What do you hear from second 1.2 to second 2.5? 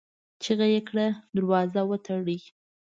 دروازه وتړئ!